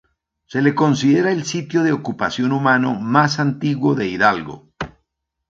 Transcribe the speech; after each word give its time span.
Se 0.47 0.63
le 0.63 0.73
considera 0.73 1.31
el 1.31 1.43
sitio 1.45 1.83
de 1.83 1.91
ocupación 1.91 2.53
humano 2.53 2.99
más 2.99 3.39
antiguo 3.39 3.93
de 3.93 4.07
Hidalgo. 4.07 4.67